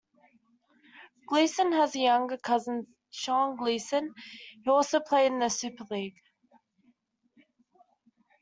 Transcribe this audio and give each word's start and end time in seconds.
Gleeson 1.27 1.73
has 1.73 1.93
a 1.95 1.99
younger 1.99 2.35
cousin, 2.37 2.87
Sean 3.11 3.55
Gleeson, 3.55 4.15
who 4.65 4.71
also 4.71 4.99
played 4.99 5.31
in 5.31 5.37
the 5.37 5.49
Super 5.51 5.85
League. 5.91 6.15